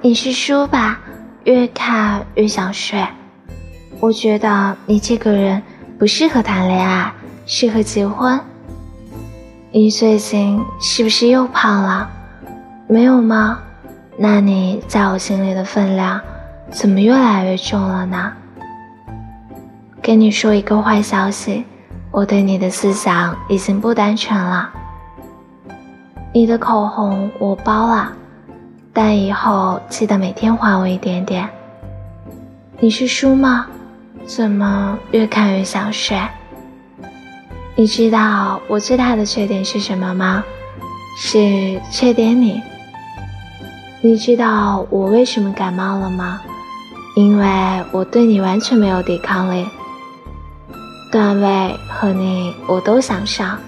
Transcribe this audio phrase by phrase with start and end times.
[0.00, 1.00] 你是书吧？
[1.42, 3.04] 越看越想睡。
[3.98, 5.60] 我觉得你这个人
[5.98, 7.12] 不适合谈恋爱，
[7.46, 8.38] 适合结婚。
[9.72, 12.08] 你最近是不是又胖了？
[12.86, 13.58] 没有吗？
[14.16, 16.20] 那你在我心里的分量
[16.70, 18.32] 怎么越来越重了呢？
[20.00, 21.64] 跟你说一个坏消息，
[22.12, 24.70] 我对你的思想已经不单纯了。
[26.32, 28.12] 你的口红我包了，
[29.00, 31.48] 但以后记得每天还我一点点。
[32.80, 33.64] 你是书吗？
[34.26, 36.20] 怎么越看越想睡？
[37.76, 40.42] 你知道我最大的缺点是什么吗？
[41.16, 42.60] 是缺点你。
[44.00, 46.40] 你知道我为什么感冒了吗？
[47.14, 47.46] 因为
[47.92, 49.64] 我对你完全没有抵抗力。
[51.12, 53.60] 段位和你我都想上。